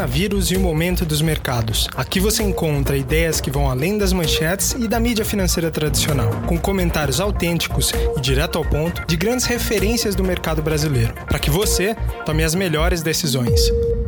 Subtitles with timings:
[0.00, 1.86] coronavírus e o momento dos mercados.
[1.94, 6.58] Aqui você encontra ideias que vão além das manchetes e da mídia financeira tradicional, com
[6.58, 11.94] comentários autênticos e direto ao ponto de grandes referências do mercado brasileiro, para que você
[12.24, 13.60] tome as melhores decisões.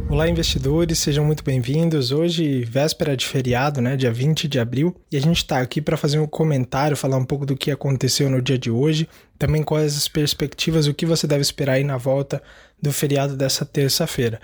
[0.09, 2.11] Olá, investidores, sejam muito bem-vindos.
[2.11, 5.99] Hoje, véspera de feriado, né, dia 20 de abril, e a gente está aqui para
[5.99, 9.07] fazer um comentário, falar um pouco do que aconteceu no dia de hoje,
[9.39, 12.43] também quais as perspectivas, o que você deve esperar aí na volta
[12.81, 14.41] do feriado dessa terça-feira.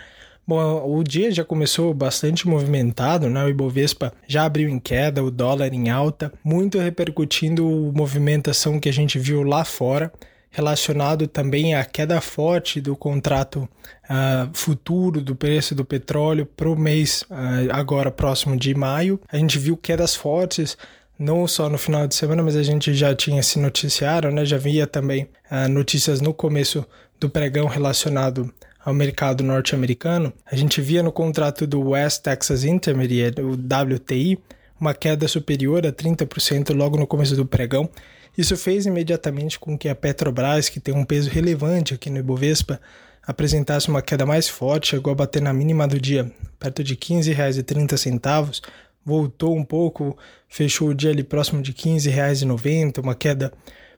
[0.49, 3.45] Bom, o dia já começou bastante movimentado, né?
[3.45, 8.89] O Ibovespa já abriu em queda, o dólar em alta, muito repercutindo a movimentação que
[8.89, 10.11] a gente viu lá fora
[10.51, 13.69] relacionado também à queda forte do contrato
[14.05, 19.21] uh, futuro do preço do petróleo para o mês uh, agora próximo de maio.
[19.31, 20.79] A gente viu quedas fortes
[21.19, 24.47] não só no final de semana, mas a gente já tinha esse noticiário, né?
[24.47, 26.87] Já via também uh, notícias no começo
[27.21, 28.51] do pregão relacionado
[28.85, 30.33] ao mercado norte-americano.
[30.51, 34.39] A gente via no contrato do West Texas Intermediate, o WTI,
[34.81, 37.89] uma queda superior a 30% logo no começo do pregão.
[38.37, 42.81] Isso fez imediatamente com que a Petrobras, que tem um peso relevante aqui no Ibovespa,
[43.27, 47.01] apresentasse uma queda mais forte, chegou a bater na mínima do dia, perto de R$
[47.01, 48.63] 15,30,
[49.05, 50.17] voltou um pouco,
[50.49, 53.53] fechou o dia ali próximo de R$ 15,90, uma queda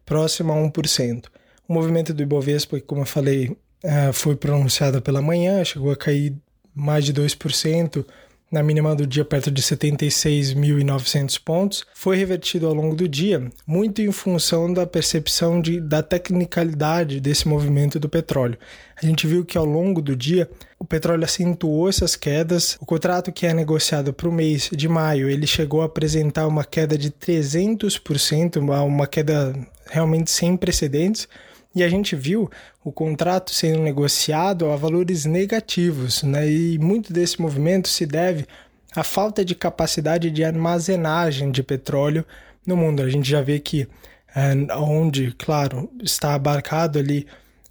[0.04, 1.26] próxima a 1%.
[1.68, 6.34] O movimento do Ibovespa, como eu falei, eh, foi pronunciado pela manhã, chegou a cair
[6.74, 8.04] mais de 2%,
[8.50, 14.02] na mínima do dia perto de 76.900 pontos, foi revertido ao longo do dia, muito
[14.02, 18.58] em função da percepção de, da tecnicalidade desse movimento do petróleo.
[19.00, 22.76] A gente viu que ao longo do dia o petróleo acentuou essas quedas.
[22.80, 26.64] O contrato que é negociado para o mês de maio, ele chegou a apresentar uma
[26.64, 29.54] queda de 300%, uma, uma queda
[29.86, 31.28] realmente sem precedentes.
[31.74, 32.50] E a gente viu
[32.84, 36.50] o contrato sendo negociado a valores negativos, né?
[36.50, 38.46] e muito desse movimento se deve
[38.94, 42.24] à falta de capacidade de armazenagem de petróleo
[42.66, 43.02] no mundo.
[43.02, 43.86] A gente já vê que
[44.34, 47.26] é, onde, claro, está abarcado ali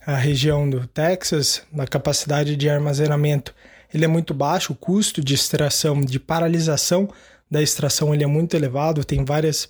[0.05, 3.53] a região do Texas, a capacidade de armazenamento
[3.93, 7.09] ele é muito baixo, o custo de extração, de paralisação
[7.49, 9.65] da extração ele é muito elevado, tem várias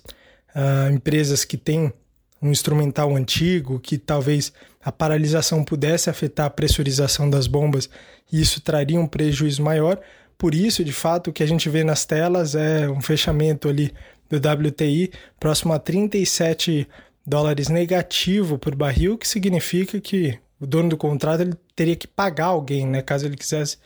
[0.54, 1.92] uh, empresas que têm
[2.42, 4.52] um instrumental antigo, que talvez
[4.82, 7.88] a paralisação pudesse afetar a pressurização das bombas
[8.32, 10.00] e isso traria um prejuízo maior.
[10.38, 13.92] Por isso, de fato, o que a gente vê nas telas é um fechamento ali
[14.28, 16.88] do WTI próximo a 37
[17.26, 22.46] dólares negativo por barril, que significa que o dono do contrato ele teria que pagar
[22.46, 23.78] alguém, né, caso ele quisesse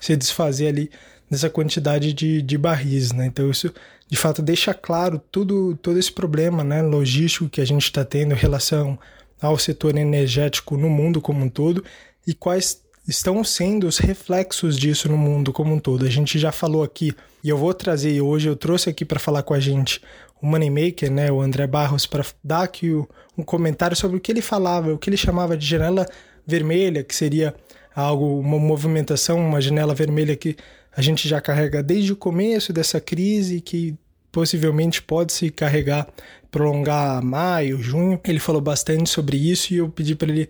[0.00, 0.90] se desfazer ali
[1.30, 3.26] dessa quantidade de, de barris, né?
[3.26, 3.72] Então isso
[4.12, 8.34] de fato deixa claro tudo, todo esse problema né, logístico que a gente está tendo
[8.34, 8.98] em relação
[9.40, 11.82] ao setor energético no mundo como um todo
[12.26, 16.04] e quais estão sendo os reflexos disso no mundo como um todo.
[16.04, 19.44] A gente já falou aqui e eu vou trazer hoje, eu trouxe aqui para falar
[19.44, 19.98] com a gente
[20.42, 24.42] o Moneymaker, né, o André Barros, para dar aqui um comentário sobre o que ele
[24.42, 26.06] falava, o que ele chamava de janela
[26.46, 27.54] vermelha, que seria
[27.96, 30.54] algo, uma movimentação, uma janela vermelha que
[30.94, 33.96] a gente já carrega desde o começo dessa crise, que
[34.32, 36.08] possivelmente pode se carregar,
[36.50, 38.18] prolongar maio, junho.
[38.24, 40.48] Ele falou bastante sobre isso e eu pedi para ele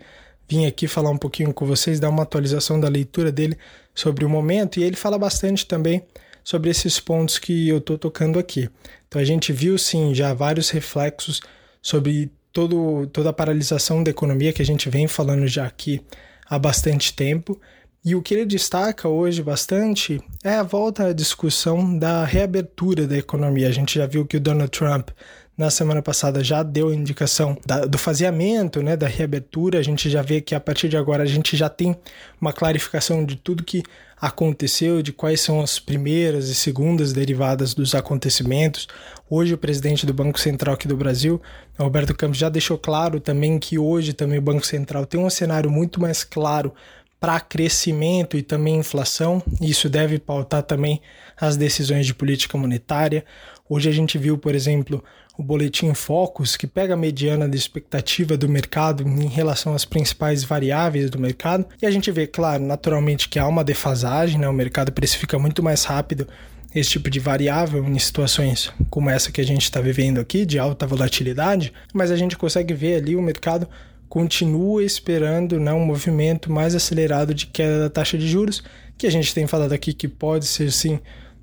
[0.48, 3.58] vir aqui falar um pouquinho com vocês, dar uma atualização da leitura dele
[3.94, 4.78] sobre o momento.
[4.78, 6.02] E ele fala bastante também
[6.44, 8.70] sobre esses pontos que eu estou tocando aqui.
[9.08, 11.40] Então a gente viu sim já vários reflexos
[11.82, 16.00] sobre todo, toda a paralisação da economia que a gente vem falando já aqui
[16.48, 17.60] há bastante tempo.
[18.04, 23.16] E o que ele destaca hoje bastante é a volta à discussão da reabertura da
[23.16, 23.68] economia.
[23.68, 25.10] A gente já viu que o Donald Trump
[25.56, 29.78] na semana passada já deu indicação da, do faseamento, né, da reabertura.
[29.78, 31.96] A gente já vê que a partir de agora a gente já tem
[32.40, 33.84] uma clarificação de tudo que
[34.20, 38.88] aconteceu, de quais são as primeiras e segundas derivadas dos acontecimentos.
[39.30, 41.40] Hoje o presidente do Banco Central aqui do Brasil,
[41.78, 45.70] Roberto Campos, já deixou claro também que hoje também o Banco Central tem um cenário
[45.70, 46.72] muito mais claro
[47.22, 49.40] para crescimento e também inflação.
[49.60, 51.00] Isso deve pautar também
[51.40, 53.24] as decisões de política monetária.
[53.68, 55.04] Hoje a gente viu, por exemplo,
[55.38, 60.42] o boletim Focus, que pega a mediana da expectativa do mercado em relação às principais
[60.42, 61.64] variáveis do mercado.
[61.80, 64.48] E a gente vê, claro, naturalmente que há uma defasagem, né?
[64.48, 66.26] o mercado precifica muito mais rápido
[66.74, 70.58] esse tipo de variável em situações como essa que a gente está vivendo aqui, de
[70.58, 73.68] alta volatilidade, mas a gente consegue ver ali o mercado
[74.12, 78.62] continua esperando né, um movimento mais acelerado de queda da taxa de juros,
[78.98, 81.00] que a gente tem falado aqui que pode ser sim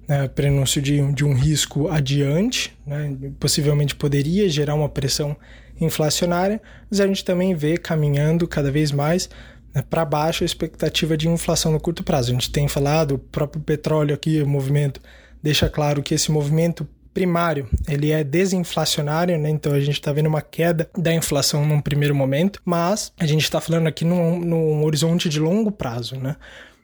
[0.07, 5.36] né, prenúncio de, de um risco adiante, né, possivelmente poderia gerar uma pressão
[5.81, 6.62] inflacionária,
[6.92, 9.31] mas a gente também vê caminhando cada vez mais
[9.74, 12.30] né, para baixo a expectativa de inflação no curto prazo.
[12.30, 15.01] A gente tem falado, o próprio petróleo aqui, o movimento
[15.42, 19.50] deixa claro que esse movimento primário ele é desinflacionário, né?
[19.50, 23.44] então a gente está vendo uma queda da inflação num primeiro momento, mas a gente
[23.44, 26.15] está falando aqui num, num horizonte de longo prazo.
[26.17, 26.35] Né?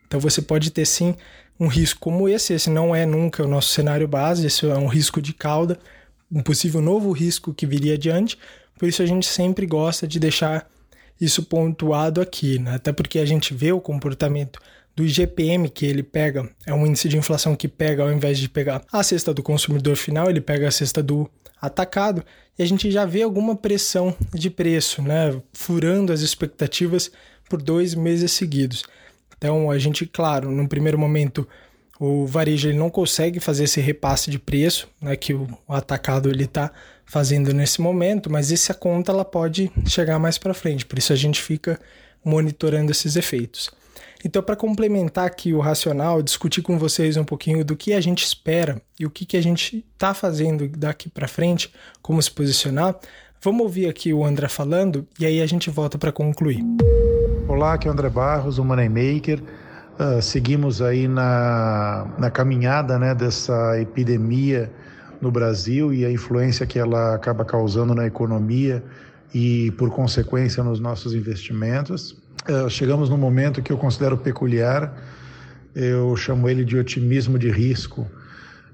[0.08, 1.16] Então você pode ter sim
[1.60, 4.88] um risco como esse, esse não é nunca o nosso cenário base, esse é um
[4.88, 5.80] risco de cauda,
[6.32, 8.38] um possível novo risco que viria adiante,
[8.78, 10.68] por isso a gente sempre gosta de deixar
[11.20, 12.76] isso pontuado aqui, né?
[12.76, 14.60] até porque a gente vê o comportamento
[14.96, 18.48] do IGPM que ele pega, é um índice de inflação que pega, ao invés de
[18.48, 21.30] pegar a cesta do consumidor final, ele pega a cesta do
[21.62, 22.24] atacado,
[22.58, 25.36] e a gente já vê alguma pressão de preço, né?
[25.52, 27.12] furando as expectativas
[27.50, 28.84] por dois meses seguidos.
[29.38, 31.46] Então, a gente, claro, no primeiro momento,
[32.00, 36.46] o varejo ele não consegue fazer esse repasse de preço né, que o atacado ele
[36.46, 36.72] está
[37.06, 41.16] fazendo nesse momento, mas essa conta ela pode chegar mais para frente, por isso a
[41.16, 41.80] gente fica
[42.24, 43.70] monitorando esses efeitos.
[44.26, 48.24] Então, para complementar aqui o racional, discutir com vocês um pouquinho do que a gente
[48.24, 52.96] espera e o que, que a gente está fazendo daqui para frente, como se posicionar,
[53.40, 56.64] vamos ouvir aqui o André falando e aí a gente volta para concluir.
[57.48, 59.44] Olá, aqui é o André Barros, o Moneymaker.
[60.00, 64.72] Uh, seguimos aí na, na caminhada né, dessa epidemia
[65.22, 68.84] no Brasil e a influência que ela acaba causando na economia
[69.32, 72.25] e, por consequência, nos nossos investimentos.
[72.48, 74.96] Uh, chegamos num momento que eu considero peculiar,
[75.74, 78.08] eu chamo ele de otimismo de risco.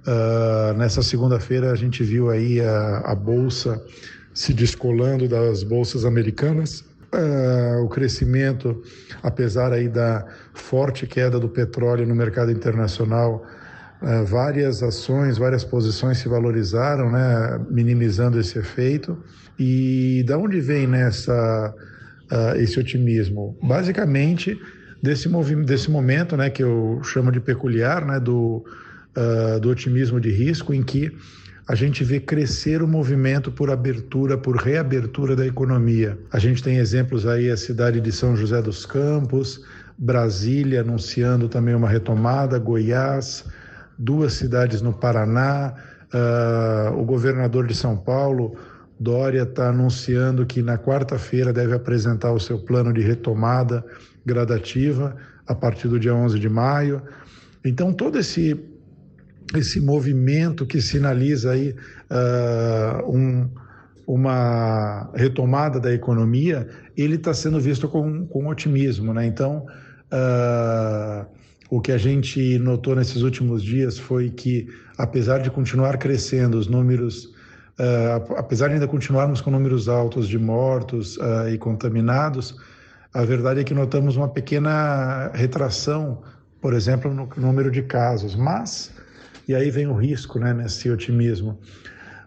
[0.05, 3.81] Uh, nessa segunda-feira a gente viu aí a, a bolsa
[4.33, 6.83] se descolando das bolsas americanas
[7.13, 8.81] Uh, o crescimento,
[9.21, 13.45] apesar aí da forte queda do petróleo no mercado internacional,
[14.01, 19.21] uh, várias ações, várias posições se valorizaram, né, minimizando esse efeito.
[19.59, 21.75] E da onde vem nessa
[22.31, 23.57] uh, esse otimismo?
[23.61, 24.59] Basicamente
[25.01, 28.63] desse movimento, desse momento, né, que eu chamo de peculiar, né, do
[29.61, 31.11] do otimismo de risco, em que
[31.67, 36.17] a gente vê crescer o movimento por abertura, por reabertura da economia.
[36.31, 39.63] A gente tem exemplos aí a cidade de São José dos Campos,
[39.97, 43.45] Brasília anunciando também uma retomada, Goiás,
[43.97, 45.73] duas cidades no Paraná,
[46.13, 48.57] uh, o governador de São Paulo,
[49.01, 53.83] Dória, está anunciando que na quarta-feira deve apresentar o seu plano de retomada
[54.23, 55.17] gradativa
[55.47, 57.01] a partir do dia 11 de maio.
[57.65, 58.59] Então, todo esse
[59.55, 61.75] esse movimento que sinaliza aí
[62.09, 63.49] uh, um,
[64.07, 69.25] uma retomada da economia, ele está sendo visto com, com otimismo, né?
[69.25, 69.65] Então,
[70.13, 71.25] uh,
[71.69, 74.67] o que a gente notou nesses últimos dias foi que,
[74.97, 77.33] apesar de continuar crescendo os números,
[77.79, 81.17] uh, apesar de ainda continuarmos com números altos de mortos
[81.51, 82.55] e contaminados,
[83.13, 86.21] a verdade é que notamos uma pequena retração,
[86.61, 88.93] por exemplo, no número de casos, mas
[89.47, 91.59] e aí vem o risco né, nesse otimismo.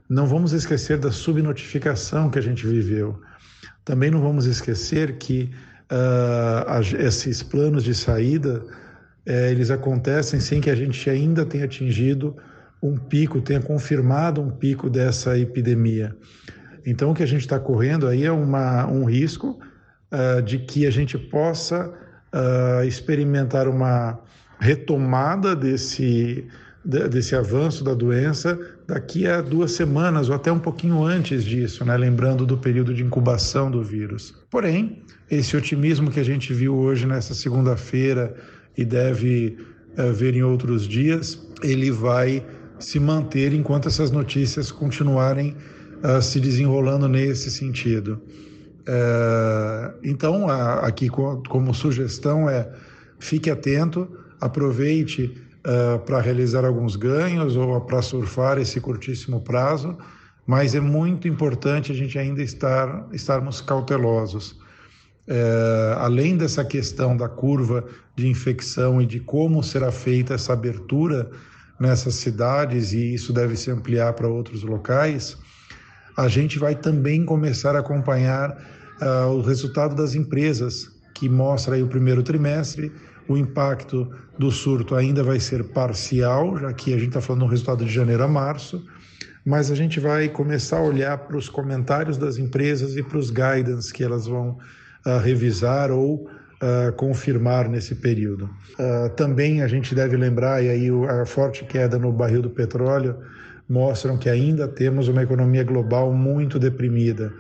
[0.09, 3.19] Não vamos esquecer da subnotificação que a gente viveu.
[3.85, 5.51] Também não vamos esquecer que
[5.91, 8.63] uh, esses planos de saída
[9.27, 12.37] eh, eles acontecem sem que a gente ainda tenha atingido
[12.85, 16.15] um pico, tenha confirmado um pico dessa epidemia.
[16.85, 19.59] Então, o que a gente está correndo aí é uma, um risco
[20.13, 24.21] uh, de que a gente possa uh, experimentar uma
[24.61, 26.47] retomada desse,
[26.85, 31.97] desse avanço da doença daqui a duas semanas ou até um pouquinho antes disso, né?
[31.97, 34.35] lembrando do período de incubação do vírus.
[34.51, 38.35] Porém, esse otimismo que a gente viu hoje nessa segunda-feira
[38.77, 39.57] e deve
[39.99, 42.45] uh, ver em outros dias, ele vai
[42.85, 45.57] se manter enquanto essas notícias continuarem
[46.03, 48.21] uh, se desenrolando nesse sentido.
[48.81, 52.71] Uh, então, aqui como sugestão é
[53.19, 54.07] fique atento,
[54.39, 59.97] aproveite uh, para realizar alguns ganhos ou para surfar esse curtíssimo prazo,
[60.47, 64.63] mas é muito importante a gente ainda estar estarmos cautelosos.
[65.27, 67.83] Uh, além dessa questão da curva
[68.15, 71.31] de infecção e de como será feita essa abertura
[71.87, 75.37] nessas cidades, e isso deve se ampliar para outros locais,
[76.17, 78.51] a gente vai também começar a acompanhar
[79.01, 82.93] uh, o resultado das empresas, que mostra aí o primeiro trimestre,
[83.29, 87.49] o impacto do surto ainda vai ser parcial, já que a gente está falando do
[87.49, 88.85] resultado de janeiro a março,
[89.45, 93.31] mas a gente vai começar a olhar para os comentários das empresas e para os
[93.31, 94.59] guidance que elas vão
[95.07, 96.29] uh, revisar ou
[96.63, 98.49] uh, confirmar nesse período.
[98.79, 103.17] Uh, também a gente deve lembrar, e aí a forte queda no barril do petróleo
[103.69, 107.33] mostram que ainda temos uma economia global muito deprimida.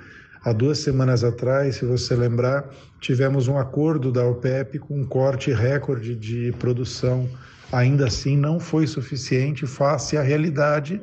[0.45, 2.69] Há duas semanas atrás, se você lembrar,
[3.01, 7.29] tivemos um acordo da OPEP com um corte recorde de produção.
[7.73, 11.01] Ainda assim, não foi suficiente face à realidade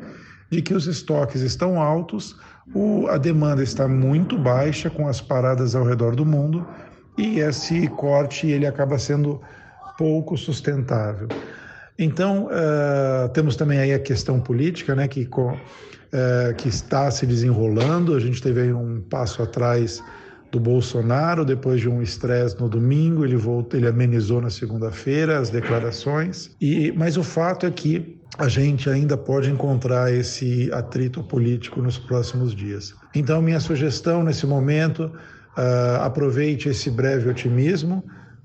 [0.50, 2.38] de que os estoques estão altos,
[3.10, 6.66] a demanda está muito baixa com as paradas ao redor do mundo
[7.18, 9.42] e esse corte ele acaba sendo
[9.98, 11.28] pouco sustentável.
[11.98, 18.16] Então, uh, temos também aí a questão política, né, que, uh, que está se desenrolando.
[18.16, 20.04] A gente teve um passo atrás
[20.52, 25.50] do Bolsonaro, depois de um estresse no domingo, ele voltou, ele amenizou na segunda-feira as
[25.50, 26.52] declarações.
[26.60, 31.98] E, mas o fato é que a gente ainda pode encontrar esse atrito político nos
[31.98, 32.94] próximos dias.
[33.16, 35.12] Então, minha sugestão nesse momento,
[35.58, 38.04] uh, aproveite esse breve otimismo,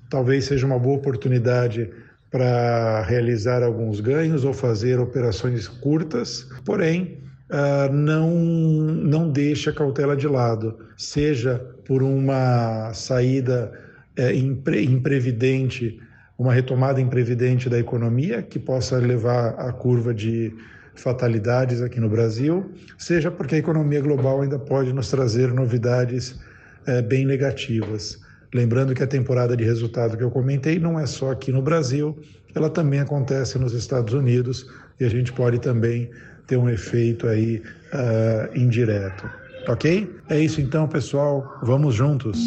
[0.09, 1.91] talvez seja uma boa oportunidade
[2.31, 7.19] para realizar alguns ganhos ou fazer operações curtas, porém,
[7.51, 13.73] uh, não, não deixe a cautela de lado, seja por uma saída
[14.19, 16.01] uh, impre, imprevidente,
[16.39, 20.53] uma retomada imprevidente da economia, que possa levar a curva de
[20.95, 26.39] fatalidades aqui no Brasil, seja porque a economia global ainda pode nos trazer novidades
[26.89, 28.19] uh, bem negativas.
[28.55, 32.19] Lembrando que a temporada de resultado que eu comentei não é só aqui no Brasil,
[32.55, 34.67] ela também acontece nos Estados Unidos
[34.99, 36.11] e a gente pode também
[36.47, 37.63] ter um efeito aí
[37.93, 39.29] uh, indireto.
[39.69, 40.11] Ok?
[40.29, 41.59] É isso então, pessoal.
[41.63, 42.39] Vamos juntos.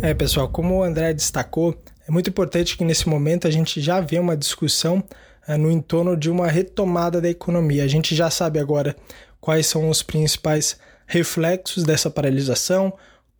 [0.00, 4.00] É, pessoal, como o André destacou, é muito importante que nesse momento a gente já
[4.00, 5.04] vê uma discussão
[5.46, 7.84] uh, no entorno de uma retomada da economia.
[7.84, 8.96] A gente já sabe agora
[9.40, 12.92] quais são os principais reflexos dessa paralisação,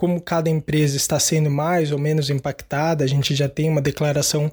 [0.02, 4.50] como cada empresa está sendo mais ou menos impactada, a gente já tem uma declaração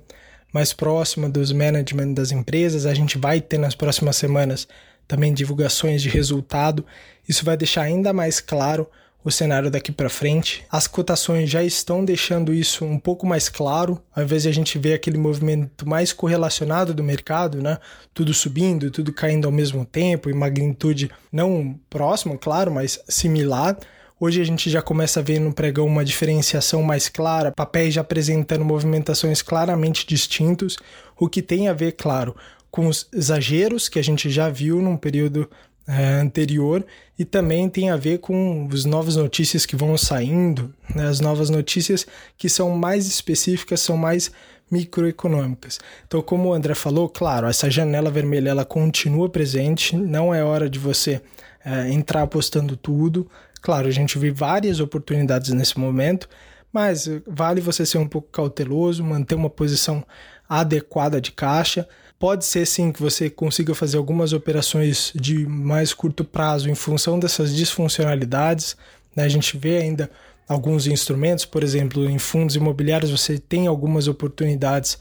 [0.53, 4.67] mais próxima dos management das empresas, a gente vai ter nas próximas semanas
[5.07, 6.85] também divulgações de resultado.
[7.27, 8.87] Isso vai deixar ainda mais claro
[9.25, 10.63] o cenário daqui para frente.
[10.71, 14.77] As cotações já estão deixando isso um pouco mais claro, ao invés de a gente
[14.77, 17.79] ver aquele movimento mais correlacionado do mercado, né?
[18.13, 23.75] Tudo subindo, tudo caindo ao mesmo tempo, em magnitude não próxima, claro, mas similar.
[24.21, 28.01] Hoje a gente já começa a ver no pregão uma diferenciação mais clara, papéis já
[28.01, 30.75] apresentando movimentações claramente distintos,
[31.17, 32.35] o que tem a ver, claro,
[32.69, 35.49] com os exageros que a gente já viu num período
[35.87, 36.85] é, anterior
[37.17, 41.49] e também tem a ver com as novas notícias que vão saindo, né, as novas
[41.49, 42.05] notícias
[42.37, 44.29] que são mais específicas, são mais
[44.69, 45.79] microeconômicas.
[46.05, 50.69] Então, como o André falou, claro, essa janela vermelha ela continua presente, não é hora
[50.69, 51.21] de você
[51.63, 53.29] é, entrar apostando tudo,
[53.61, 56.29] Claro, a gente vê várias oportunidades nesse momento,
[56.71, 60.03] mas vale você ser um pouco cauteloso, manter uma posição
[60.47, 61.87] adequada de caixa.
[62.17, 67.19] Pode ser sim que você consiga fazer algumas operações de mais curto prazo em função
[67.19, 68.75] dessas disfuncionalidades.
[69.15, 69.23] Né?
[69.23, 70.09] A gente vê ainda
[70.47, 74.97] alguns instrumentos, por exemplo, em fundos imobiliários, você tem algumas oportunidades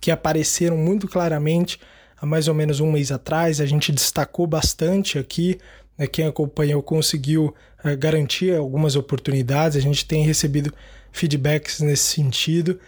[0.00, 1.80] que apareceram muito claramente
[2.20, 3.60] há mais ou menos um mês atrás.
[3.60, 5.58] A gente destacou bastante aqui
[6.00, 7.54] né, quem acompanhou conseguiu
[7.84, 10.72] uh, garantir algumas oportunidades, a gente tem recebido
[11.12, 12.80] feedbacks nesse sentido.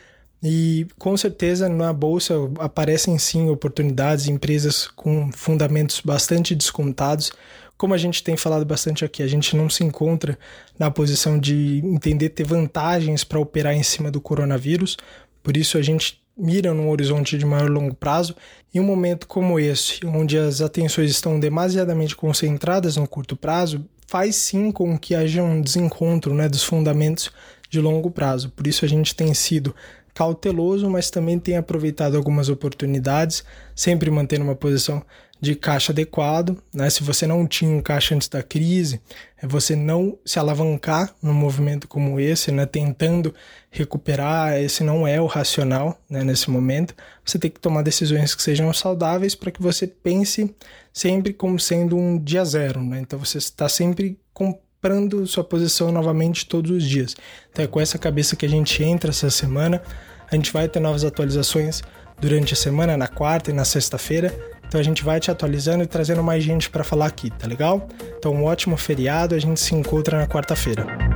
[0.42, 7.30] E com certeza na bolsa aparecem sim oportunidades, empresas com fundamentos bastante descontados.
[7.76, 10.36] Como a gente tem falado bastante aqui, a gente não se encontra
[10.78, 14.96] na posição de entender ter vantagens para operar em cima do coronavírus,
[15.42, 18.34] por isso a gente mira num horizonte de maior longo prazo,
[18.74, 24.34] em um momento como esse, onde as atenções estão demasiadamente concentradas no curto prazo, faz
[24.34, 27.30] sim com que haja um desencontro né, dos fundamentos
[27.70, 28.50] de longo prazo.
[28.50, 29.72] Por isso a gente tem sido
[30.12, 35.00] cauteloso, mas também tem aproveitado algumas oportunidades, sempre mantendo uma posição
[35.42, 36.88] de caixa adequado, né?
[36.88, 39.00] Se você não tinha um caixa antes da crise,
[39.42, 42.64] é você não se alavancar num movimento como esse, né?
[42.64, 43.34] Tentando
[43.68, 46.22] recuperar, esse não é o racional, né?
[46.22, 46.94] Nesse momento,
[47.24, 50.54] você tem que tomar decisões que sejam saudáveis para que você pense
[50.92, 53.00] sempre como sendo um dia zero, né?
[53.00, 57.16] Então você está sempre comprando sua posição novamente todos os dias.
[57.50, 59.82] Então é com essa cabeça que a gente entra essa semana.
[60.30, 61.82] A gente vai ter novas atualizações
[62.20, 64.32] durante a semana, na quarta e na sexta-feira.
[64.72, 67.86] Então a gente vai te atualizando e trazendo mais gente para falar aqui, tá legal?
[68.16, 71.11] Então um ótimo feriado, a gente se encontra na quarta-feira.